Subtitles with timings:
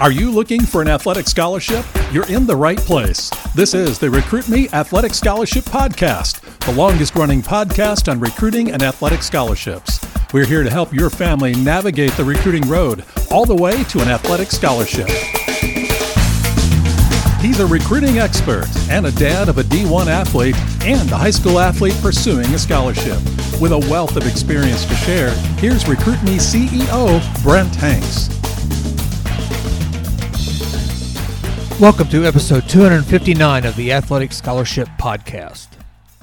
[0.00, 1.84] Are you looking for an athletic scholarship?
[2.10, 3.30] You're in the right place.
[3.54, 8.82] This is the Recruit Me Athletic Scholarship Podcast, the longest running podcast on recruiting and
[8.82, 10.00] athletic scholarships.
[10.32, 14.08] We're here to help your family navigate the recruiting road all the way to an
[14.08, 15.06] athletic scholarship.
[17.42, 21.60] He's a recruiting expert and a dad of a D1 athlete and a high school
[21.60, 23.18] athlete pursuing a scholarship.
[23.60, 28.39] With a wealth of experience to share, here's Recruit Me CEO Brent Hanks.
[31.80, 35.68] Welcome to episode 259 of the Athletic Scholarship Podcast.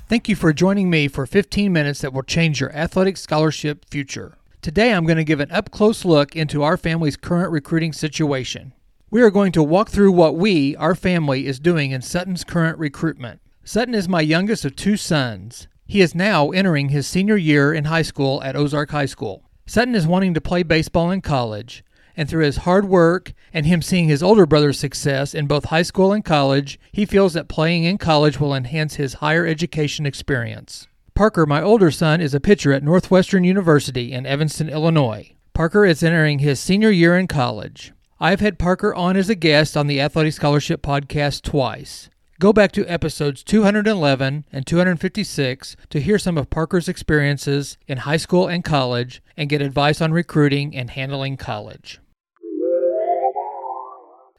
[0.07, 4.37] Thank you for joining me for 15 minutes that will change your athletic scholarship future.
[4.61, 8.73] Today I'm going to give an up close look into our family's current recruiting situation.
[9.09, 12.77] We are going to walk through what we, our family, is doing in Sutton's current
[12.77, 13.41] recruitment.
[13.63, 15.67] Sutton is my youngest of two sons.
[15.87, 19.49] He is now entering his senior year in high school at Ozark High School.
[19.65, 21.83] Sutton is wanting to play baseball in college,
[22.17, 25.83] and through his hard work and him seeing his older brother's success in both high
[25.83, 30.87] school and college, he feels that playing in college will enhance his higher education experience.
[31.13, 35.33] Parker, my older son, is a pitcher at Northwestern University in Evanston, Illinois.
[35.53, 37.93] Parker is entering his senior year in college.
[38.19, 42.09] I've had Parker on as a guest on the Athletic Scholarship podcast twice.
[42.39, 48.17] Go back to episodes 211 and 256 to hear some of Parker's experiences in high
[48.17, 51.99] school and college and get advice on recruiting and handling college.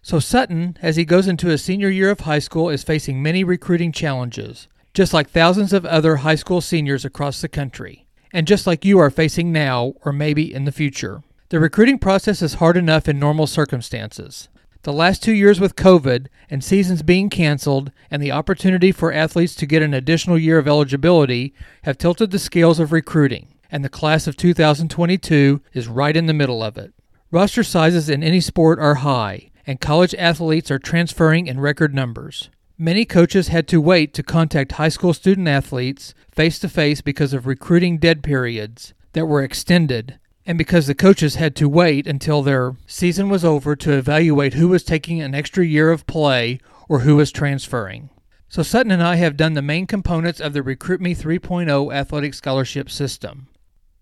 [0.08, 3.44] So, Sutton, as he goes into his senior year of high school, is facing many
[3.44, 8.66] recruiting challenges, just like thousands of other high school seniors across the country, and just
[8.66, 11.22] like you are facing now or maybe in the future.
[11.50, 14.48] The recruiting process is hard enough in normal circumstances.
[14.80, 19.54] The last two years with COVID and seasons being canceled, and the opportunity for athletes
[19.56, 23.90] to get an additional year of eligibility have tilted the scales of recruiting, and the
[23.90, 26.94] class of 2022 is right in the middle of it.
[27.30, 32.48] Roster sizes in any sport are high, and college athletes are transferring in record numbers.
[32.78, 37.34] Many coaches had to wait to contact high school student athletes face to face because
[37.34, 42.40] of recruiting dead periods that were extended, and because the coaches had to wait until
[42.40, 47.00] their season was over to evaluate who was taking an extra year of play or
[47.00, 48.08] who was transferring.
[48.48, 52.32] So, Sutton and I have done the main components of the Recruit Me 3.0 athletic
[52.32, 53.48] scholarship system.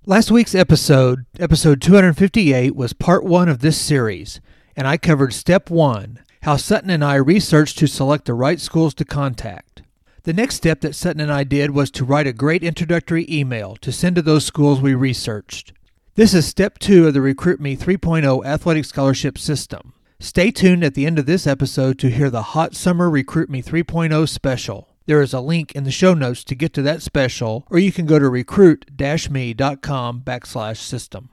[0.05, 4.41] Last week's episode, episode 258, was part one of this series,
[4.76, 8.94] and I covered step one how Sutton and I researched to select the right schools
[8.94, 9.82] to contact.
[10.22, 13.75] The next step that Sutton and I did was to write a great introductory email
[13.81, 15.72] to send to those schools we researched.
[16.14, 19.92] This is step two of the Recruit Me 3.0 athletic scholarship system.
[20.20, 23.60] Stay tuned at the end of this episode to hear the Hot Summer Recruit Me
[23.60, 24.88] 3.0 special.
[25.06, 27.91] There is a link in the show notes to get to that special, or you
[27.93, 31.31] can go to recruit-me.com backslash system.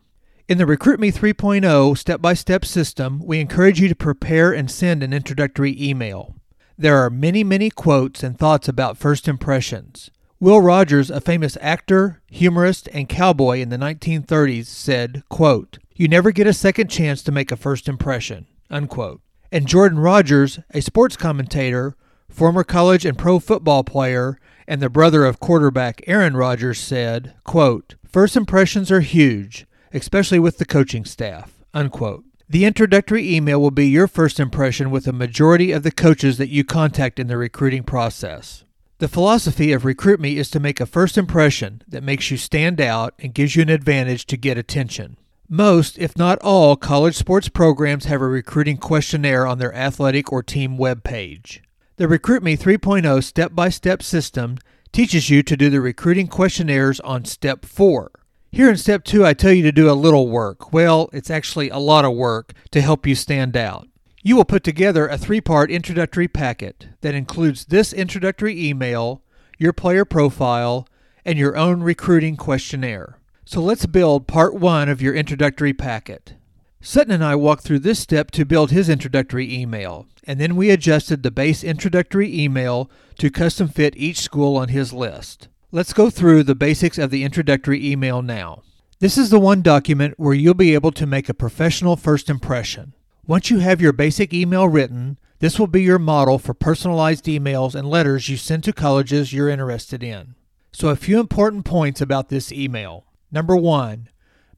[0.49, 4.69] In the Recruit Me 3.0 step by step system, we encourage you to prepare and
[4.69, 6.35] send an introductory email.
[6.77, 10.11] There are many, many quotes and thoughts about first impressions.
[10.41, 16.31] Will Rogers, a famous actor, humorist, and cowboy in the 1930s, said, quote, You never
[16.31, 18.45] get a second chance to make a first impression.
[18.69, 19.21] Unquote.
[19.49, 21.95] And Jordan Rodgers, a sports commentator,
[22.27, 27.95] former college and pro football player, and the brother of quarterback Aaron Rodgers, said, quote,
[28.05, 31.53] First impressions are huge especially with the coaching staff.
[31.73, 32.25] Unquote.
[32.49, 36.49] The introductory email will be your first impression with a majority of the coaches that
[36.49, 38.63] you contact in the recruiting process.
[38.99, 42.79] The philosophy of Recruit Me is to make a first impression that makes you stand
[42.79, 45.17] out and gives you an advantage to get attention.
[45.49, 50.41] Most, if not all, college sports programs have a recruiting questionnaire on their athletic or
[50.41, 51.61] team web page.
[51.97, 54.57] The Recruit Me 3.0 step by step system
[54.91, 58.11] teaches you to do the recruiting questionnaires on step 4.
[58.53, 60.71] Here in step two, I tell you to do a little work.
[60.71, 63.87] Well, it's actually a lot of work to help you stand out.
[64.21, 69.23] You will put together a three part introductory packet that includes this introductory email,
[69.57, 70.87] your player profile,
[71.25, 73.17] and your own recruiting questionnaire.
[73.43, 76.35] So let's build part one of your introductory packet.
[76.79, 80.69] Sutton and I walked through this step to build his introductory email, and then we
[80.69, 85.47] adjusted the base introductory email to custom fit each school on his list.
[85.75, 88.61] Let's go through the basics of the introductory email now.
[88.99, 92.93] This is the one document where you'll be able to make a professional first impression.
[93.25, 97.73] Once you have your basic email written, this will be your model for personalized emails
[97.73, 100.35] and letters you send to colleges you're interested in.
[100.71, 103.07] So, a few important points about this email.
[103.31, 104.09] Number one,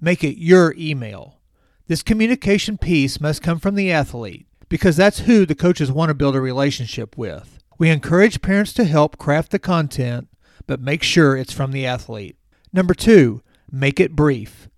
[0.01, 1.39] make it your email.
[1.88, 6.13] This communication piece must come from the athlete because that's who the coaches want to
[6.13, 7.57] build a relationship with.
[7.77, 10.27] We encourage parents to help craft the content
[10.67, 12.38] but make sure it's from the athlete.
[12.73, 13.41] Number two,
[13.71, 14.69] make it brief.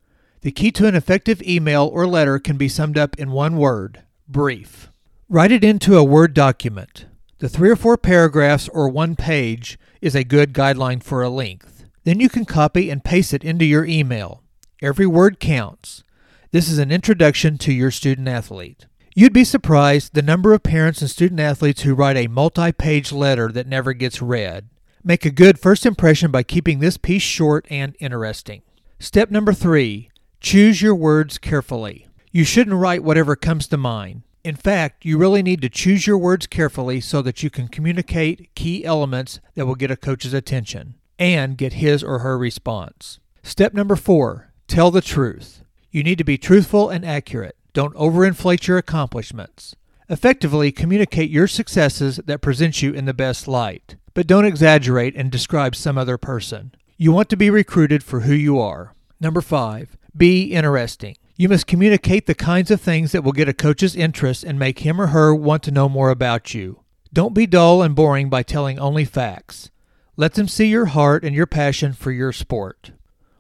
[0.42, 4.04] The key to an effective email or letter can be summed up in one word
[4.28, 4.92] brief.
[5.30, 7.06] Write it into a Word document.
[7.40, 11.86] The three or four paragraphs or one page is a good guideline for a length.
[12.04, 14.42] Then you can copy and paste it into your email.
[14.82, 16.04] Every word counts.
[16.52, 18.86] This is an introduction to your student athlete.
[19.16, 23.12] You'd be surprised the number of parents and student athletes who write a multi page
[23.12, 24.70] letter that never gets read.
[25.08, 28.62] Make a good first impression by keeping this piece short and interesting.
[29.00, 30.10] Step number three
[30.42, 32.10] choose your words carefully.
[32.34, 34.24] You shouldn't write whatever comes to mind.
[34.44, 38.54] In fact, you really need to choose your words carefully so that you can communicate
[38.54, 43.22] key elements that will get a coach's attention and get his or her response.
[43.44, 45.64] Step number four tell the truth.
[45.90, 47.56] You need to be truthful and accurate.
[47.72, 49.74] Don't overinflate your accomplishments.
[50.10, 55.30] Effectively communicate your successes that present you in the best light, but don't exaggerate and
[55.30, 56.74] describe some other person.
[56.98, 58.96] You want to be recruited for who you are.
[59.20, 61.18] Number five, be interesting.
[61.36, 64.80] You must communicate the kinds of things that will get a coach's interest and make
[64.80, 66.80] him or her want to know more about you.
[67.14, 69.70] Don't be dull and boring by telling only facts.
[70.16, 72.94] Let them see your heart and your passion for your sport.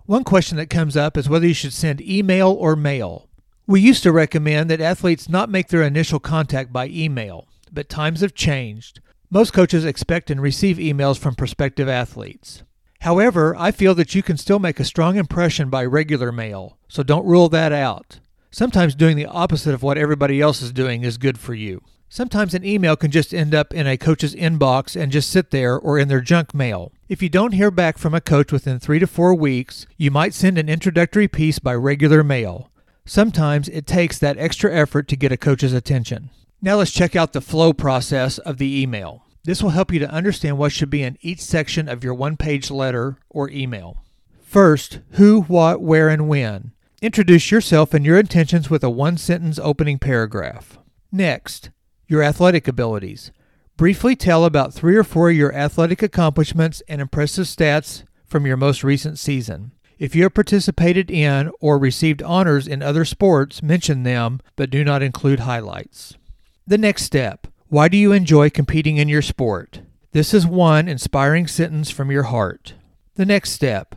[0.05, 3.27] One question that comes up is whether you should send email or mail.
[3.65, 8.21] We used to recommend that athletes not make their initial contact by email, but times
[8.21, 8.99] have changed.
[9.29, 12.63] Most coaches expect and receive emails from prospective athletes.
[13.01, 17.03] However, I feel that you can still make a strong impression by regular mail, so
[17.03, 18.21] don't rule that out.
[18.51, 21.81] Sometimes doing the opposite of what everybody else is doing is good for you.
[22.07, 25.77] Sometimes an email can just end up in a coach's inbox and just sit there
[25.77, 26.93] or in their junk mail.
[27.09, 30.33] If you don't hear back from a coach within three to four weeks, you might
[30.33, 32.71] send an introductory piece by regular mail.
[33.05, 36.29] Sometimes it takes that extra effort to get a coach's attention.
[36.59, 39.23] Now let's check out the flow process of the email.
[39.43, 42.35] This will help you to understand what should be in each section of your one
[42.35, 44.03] page letter or email.
[44.41, 46.71] First, who, what, where, and when.
[46.99, 50.79] Introduce yourself and your intentions with a one sentence opening paragraph.
[51.11, 51.69] Next,
[52.07, 53.31] your athletic abilities.
[53.77, 58.57] Briefly tell about three or four of your athletic accomplishments and impressive stats from your
[58.57, 59.73] most recent season.
[59.99, 64.83] If you have participated in or received honors in other sports, mention them, but do
[64.83, 66.15] not include highlights.
[66.69, 69.79] The next step why do you enjoy competing in your sport?
[70.11, 72.73] This is one inspiring sentence from your heart.
[73.15, 73.95] The next step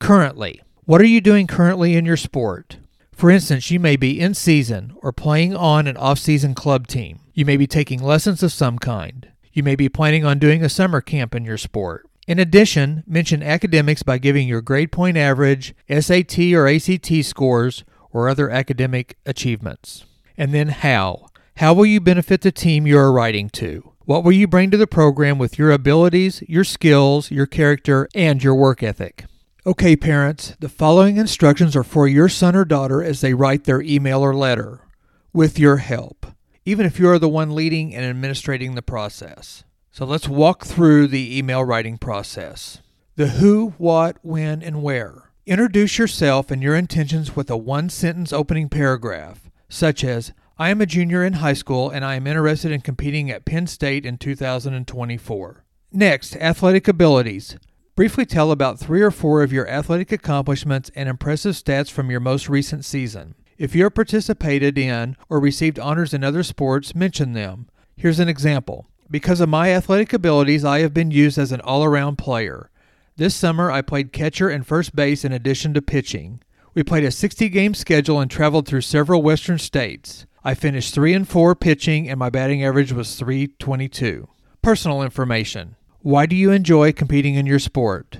[0.00, 0.60] currently.
[0.84, 2.76] What are you doing currently in your sport?
[3.14, 7.20] For instance, you may be in season or playing on an off season club team.
[7.32, 9.28] You may be taking lessons of some kind.
[9.54, 12.06] You may be planning on doing a summer camp in your sport.
[12.26, 18.28] In addition, mention academics by giving your grade point average, SAT or ACT scores, or
[18.28, 20.04] other academic achievements.
[20.36, 21.29] And then how.
[21.60, 23.92] How will you benefit the team you are writing to?
[24.06, 28.42] What will you bring to the program with your abilities, your skills, your character, and
[28.42, 29.26] your work ethic?
[29.66, 33.82] Okay, parents, the following instructions are for your son or daughter as they write their
[33.82, 34.88] email or letter,
[35.34, 36.28] with your help,
[36.64, 39.62] even if you are the one leading and administrating the process.
[39.90, 42.78] So let's walk through the email writing process.
[43.16, 45.30] The who, what, when, and where.
[45.44, 50.82] Introduce yourself and your intentions with a one sentence opening paragraph, such as I am
[50.82, 54.18] a junior in high school and I am interested in competing at Penn State in
[54.18, 55.64] 2024.
[55.90, 57.56] Next, athletic abilities.
[57.96, 62.20] Briefly tell about three or four of your athletic accomplishments and impressive stats from your
[62.20, 63.36] most recent season.
[63.56, 67.70] If you have participated in or received honors in other sports, mention them.
[67.96, 68.86] Here's an example.
[69.10, 72.70] Because of my athletic abilities, I have been used as an all around player.
[73.16, 76.42] This summer, I played catcher and first base in addition to pitching.
[76.74, 80.26] We played a 60 game schedule and traveled through several western states.
[80.42, 84.26] I finished 3 and 4 pitching and my batting average was 322.
[84.62, 85.76] Personal information.
[86.00, 88.18] Why do you enjoy competing in your sport?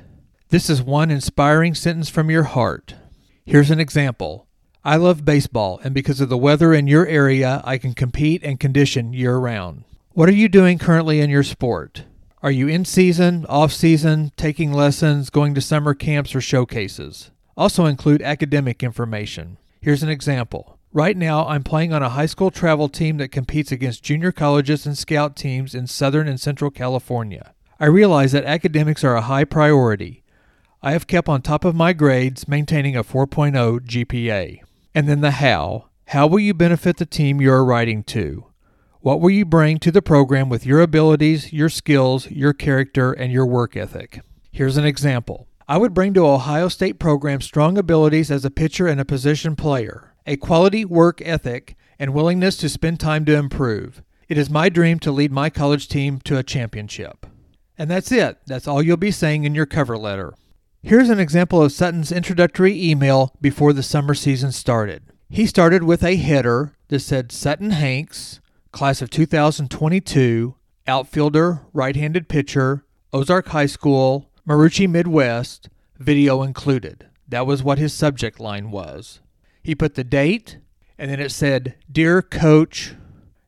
[0.50, 2.94] This is one inspiring sentence from your heart.
[3.46, 4.46] Here's an example.
[4.84, 8.60] I love baseball, and because of the weather in your area, I can compete and
[8.60, 9.84] condition year round.
[10.12, 12.04] What are you doing currently in your sport?
[12.42, 17.30] Are you in season, off season, taking lessons, going to summer camps or showcases?
[17.56, 19.56] Also include academic information.
[19.80, 20.78] Here's an example.
[20.92, 24.87] Right now, I'm playing on a high school travel team that competes against junior colleges
[24.87, 27.54] and scout teams in Southern and Central California.
[27.78, 30.25] I realize that academics are a high priority.
[30.82, 34.62] I have kept on top of my grades, maintaining a 4.0 GPA.
[34.92, 35.90] And then the how.
[36.06, 38.47] How will you benefit the team you are writing to?
[38.99, 43.32] What will you bring to the program with your abilities, your skills, your character, and
[43.32, 44.23] your work ethic?
[44.50, 45.47] Here's an example.
[45.68, 49.54] I would bring to Ohio State program strong abilities as a pitcher and a position
[49.54, 54.00] player a quality work ethic, and willingness to spend time to improve.
[54.28, 57.26] It is my dream to lead my college team to a championship.
[57.76, 58.38] And that's it.
[58.46, 60.34] That's all you'll be saying in your cover letter.
[60.84, 65.02] Here's an example of Sutton's introductory email before the summer season started.
[65.28, 68.38] He started with a header that said Sutton Hanks,
[68.70, 70.54] class of 2022,
[70.87, 75.68] outfielder, right handed pitcher, Ozark High School, Marucci Midwest,
[75.99, 77.08] video included.
[77.26, 79.18] That was what his subject line was.
[79.62, 80.58] He put the date,
[80.98, 82.94] and then it said, Dear Coach,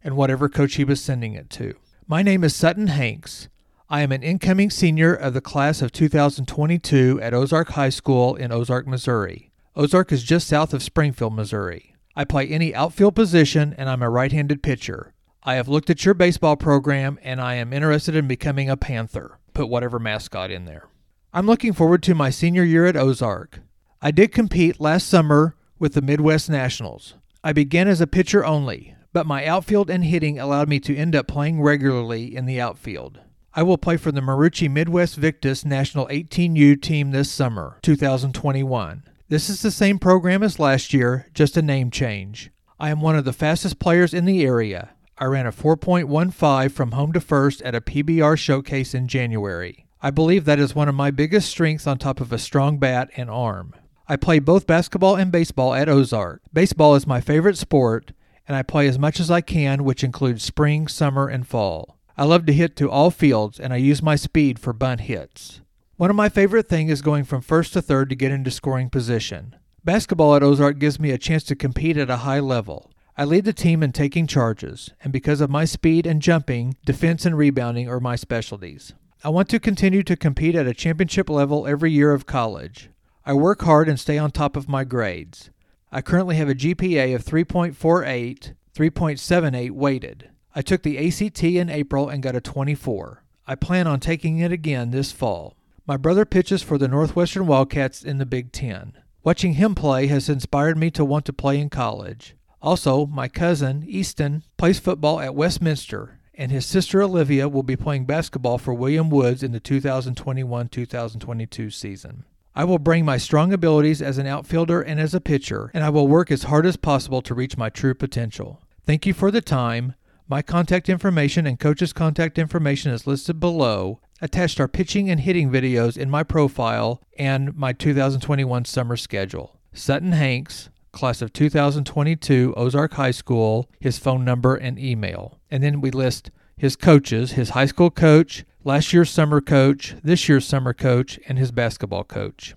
[0.04, 1.74] and whatever coach he was sending it to.
[2.06, 3.48] My name is Sutton Hanks.
[3.88, 8.50] I am an incoming senior of the class of 2022 at Ozark High School in
[8.50, 9.50] Ozark, Missouri.
[9.76, 11.94] Ozark is just south of Springfield, Missouri.
[12.16, 15.14] I play any outfield position and I'm a right handed pitcher.
[15.42, 19.38] I have looked at your baseball program and I am interested in becoming a Panther.
[19.54, 20.88] Put whatever mascot in there.
[21.32, 23.60] I'm looking forward to my senior year at Ozark.
[24.00, 27.14] I did compete last summer with the Midwest Nationals.
[27.42, 31.16] I began as a pitcher only, but my outfield and hitting allowed me to end
[31.16, 33.18] up playing regularly in the outfield.
[33.52, 39.02] I will play for the Marucci Midwest Victus National 18U team this summer, 2021.
[39.28, 42.52] This is the same program as last year, just a name change.
[42.78, 44.90] I am one of the fastest players in the area.
[45.18, 49.88] I ran a 4.15 from home to first at a PBR showcase in January.
[50.00, 53.10] I believe that is one of my biggest strengths on top of a strong bat
[53.16, 53.74] and arm.
[54.08, 56.42] I play both basketball and baseball at Ozark.
[56.52, 58.12] Baseball is my favorite sport,
[58.48, 61.98] and I play as much as I can, which includes spring, summer, and fall.
[62.16, 65.60] I love to hit to all fields, and I use my speed for bunt hits.
[65.96, 68.90] One of my favorite things is going from first to third to get into scoring
[68.90, 69.56] position.
[69.84, 72.90] Basketball at Ozark gives me a chance to compete at a high level.
[73.16, 77.24] I lead the team in taking charges, and because of my speed and jumping, defense
[77.24, 78.94] and rebounding are my specialties.
[79.24, 82.90] I want to continue to compete at a championship level every year of college.
[83.24, 85.50] I work hard and stay on top of my grades.
[85.92, 90.30] I currently have a GPA of 3.48, 3.78 weighted.
[90.56, 93.22] I took the ACT in April and got a 24.
[93.46, 95.56] I plan on taking it again this fall.
[95.86, 98.94] My brother pitches for the Northwestern Wildcats in the Big Ten.
[99.22, 102.34] Watching him play has inspired me to want to play in college.
[102.60, 108.04] Also, my cousin, Easton, plays football at Westminster, and his sister Olivia will be playing
[108.04, 112.24] basketball for William Woods in the 2021 2022 season.
[112.54, 115.88] I will bring my strong abilities as an outfielder and as a pitcher, and I
[115.88, 118.60] will work as hard as possible to reach my true potential.
[118.84, 119.94] Thank you for the time.
[120.28, 125.50] My contact information and coach's contact information is listed below, attached are pitching and hitting
[125.50, 129.58] videos in my profile and my 2021 summer schedule.
[129.72, 135.40] Sutton Hanks, class of 2022, Ozark High School, his phone number and email.
[135.50, 140.28] And then we list his coaches, his high school coach, last year's summer coach, this
[140.28, 142.54] year's summer coach, and his basketball coach.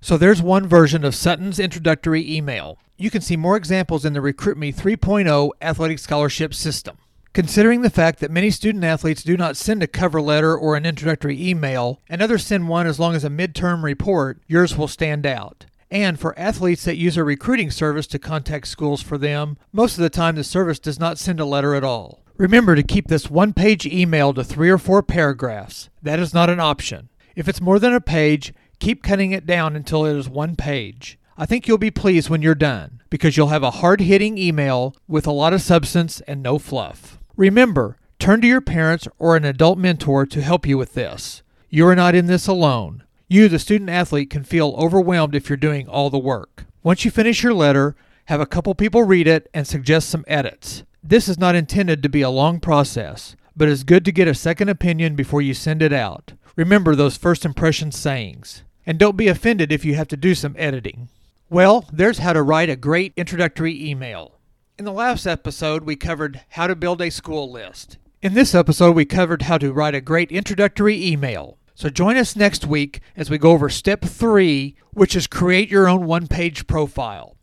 [0.00, 2.78] So there's one version of Sutton's introductory email.
[2.96, 6.98] You can see more examples in the Recruit Me 3.0 athletic scholarship system.
[7.32, 10.86] Considering the fact that many student athletes do not send a cover letter or an
[10.86, 15.26] introductory email, and others send one as long as a midterm report, yours will stand
[15.26, 15.66] out.
[15.90, 20.02] And for athletes that use a recruiting service to contact schools for them, most of
[20.02, 22.22] the time the service does not send a letter at all.
[22.38, 25.88] Remember to keep this one page email to three or four paragraphs.
[26.02, 27.08] That is not an option.
[27.34, 31.18] If it's more than a page, keep cutting it down until it is one page.
[31.38, 34.94] I think you'll be pleased when you're done because you'll have a hard hitting email
[35.08, 37.18] with a lot of substance and no fluff.
[37.36, 41.42] Remember, turn to your parents or an adult mentor to help you with this.
[41.70, 43.02] You are not in this alone.
[43.28, 46.66] You, the student athlete, can feel overwhelmed if you're doing all the work.
[46.82, 50.84] Once you finish your letter, have a couple people read it and suggest some edits.
[51.02, 54.34] This is not intended to be a long process, but it's good to get a
[54.34, 56.32] second opinion before you send it out.
[56.56, 58.64] Remember those first impression sayings.
[58.84, 61.08] And don't be offended if you have to do some editing.
[61.50, 64.38] Well, there's how to write a great introductory email.
[64.78, 67.98] In the last episode, we covered how to build a school list.
[68.22, 71.58] In this episode, we covered how to write a great introductory email.
[71.74, 75.88] So join us next week as we go over step three, which is create your
[75.88, 77.35] own one page profile.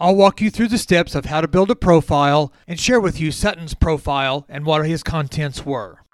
[0.00, 3.20] I'll walk you through the steps of how to build a profile and share with
[3.20, 6.04] you Sutton's profile and what his contents were.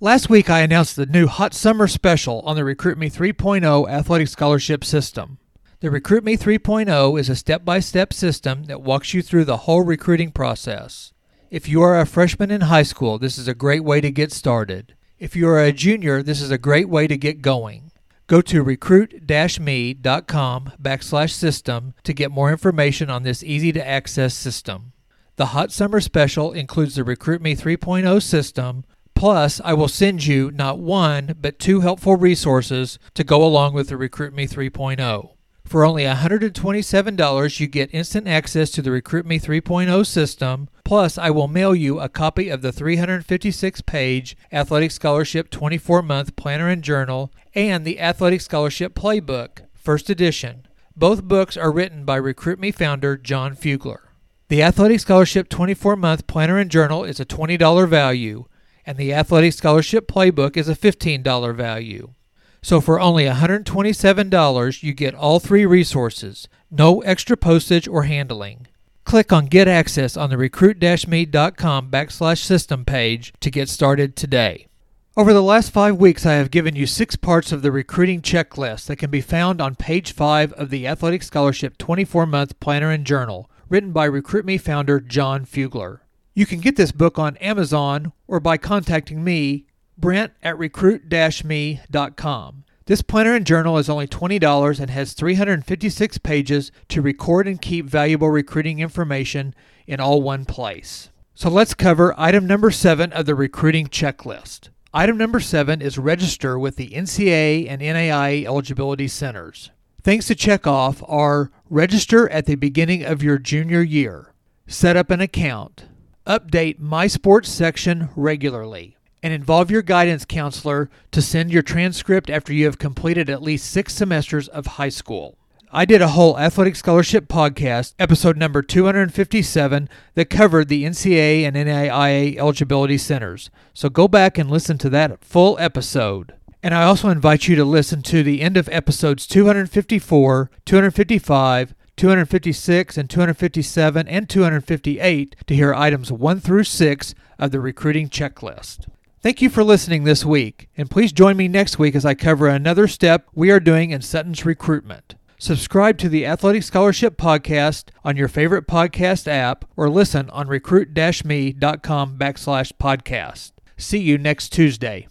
[0.00, 4.26] Last week, I announced the new Hot Summer Special on the Recruit Me 3.0 Athletic
[4.26, 5.38] Scholarship System.
[5.78, 9.58] The Recruit Me 3.0 is a step by step system that walks you through the
[9.58, 11.12] whole recruiting process.
[11.48, 14.32] If you are a freshman in high school, this is a great way to get
[14.32, 14.96] started.
[15.20, 17.91] If you are a junior, this is a great way to get going.
[18.32, 24.94] Go to recruit-me.com backslash system to get more information on this easy to access system.
[25.36, 30.50] The Hot Summer Special includes the Recruit Me 3.0 system, plus I will send you
[30.50, 35.32] not one, but two helpful resources to go along with the Recruit Me 3.0.
[35.66, 40.70] For only $127, you get instant access to the Recruit Me 3.0 system.
[40.84, 46.36] Plus, I will mail you a copy of the 356 page Athletic Scholarship 24 month
[46.36, 50.66] planner and journal and the Athletic Scholarship Playbook, first edition.
[50.96, 54.00] Both books are written by Recruit Me founder Jon Fugler.
[54.48, 58.44] The Athletic Scholarship 24 month planner and journal is a $20 value,
[58.84, 62.12] and the Athletic Scholarship Playbook is a $15 value.
[62.60, 68.66] So for only $127, you get all three resources, no extra postage or handling.
[69.04, 74.68] Click on Get Access on the recruit-me.com backslash system page to get started today.
[75.14, 78.86] Over the last five weeks, I have given you six parts of the recruiting checklist
[78.86, 83.04] that can be found on page five of the Athletic Scholarship 24 month planner and
[83.04, 85.98] journal, written by Recruit Me founder Jon Fugler.
[86.32, 89.66] You can get this book on Amazon or by contacting me,
[89.98, 92.64] Brent at recruit-me.com.
[92.86, 97.86] This planner and journal is only $20 and has 356 pages to record and keep
[97.86, 99.54] valuable recruiting information
[99.86, 101.10] in all one place.
[101.34, 104.70] So let's cover item number seven of the recruiting checklist.
[104.92, 109.70] Item number seven is register with the NCAA and NAIA eligibility centers.
[110.02, 114.34] Things to check off are register at the beginning of your junior year,
[114.66, 115.86] set up an account,
[116.26, 118.91] update My Sports section regularly,
[119.22, 123.70] and involve your guidance counselor to send your transcript after you have completed at least
[123.70, 125.36] six semesters of high school.
[125.74, 131.56] I did a whole athletic scholarship podcast, episode number 257, that covered the NCAA and
[131.56, 133.48] NAIA eligibility centers.
[133.72, 136.34] So go back and listen to that full episode.
[136.62, 142.98] And I also invite you to listen to the end of episodes 254, 255, 256,
[142.98, 148.88] and 257, and 258 to hear items 1 through 6 of the recruiting checklist.
[149.22, 152.48] Thank you for listening this week, and please join me next week as I cover
[152.48, 155.14] another step we are doing in Sutton's recruitment.
[155.38, 162.18] Subscribe to the Athletic Scholarship Podcast on your favorite podcast app or listen on recruit-me.com
[162.18, 163.52] backslash podcast.
[163.76, 165.06] See you next Tuesday.